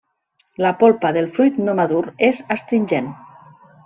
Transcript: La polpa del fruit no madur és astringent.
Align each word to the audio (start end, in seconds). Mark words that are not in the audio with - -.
La 0.65 0.69
polpa 0.77 1.11
del 1.17 1.27
fruit 1.37 1.59
no 1.67 1.75
madur 1.83 2.01
és 2.31 2.39
astringent. 2.57 3.13